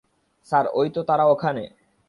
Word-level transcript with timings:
Sir, 0.47 0.65
ওই 0.73 0.89
তো, 0.89 1.03
তারা 1.03 1.25
ওখানে। 1.25 1.63